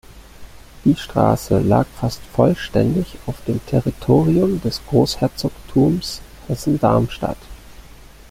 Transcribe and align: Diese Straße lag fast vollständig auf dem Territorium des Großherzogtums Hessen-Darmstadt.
Diese 0.83 0.97
Straße 0.97 1.59
lag 1.59 1.85
fast 1.99 2.23
vollständig 2.23 3.19
auf 3.27 3.35
dem 3.45 3.63
Territorium 3.67 4.59
des 4.61 4.81
Großherzogtums 4.89 6.21
Hessen-Darmstadt. 6.47 7.37